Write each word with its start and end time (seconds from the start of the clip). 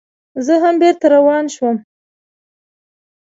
زه 0.45 0.53
هم 0.63 0.75
بېرته 0.81 1.05
روان 1.15 1.45
شوم. 1.55 1.77